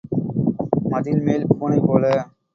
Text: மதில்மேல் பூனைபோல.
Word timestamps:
மதில்மேல் 0.85 1.45
பூனைபோல. 1.51 2.05